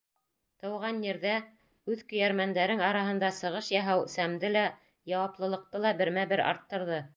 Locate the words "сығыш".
3.41-3.71